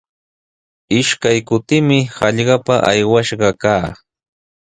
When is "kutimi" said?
1.47-1.99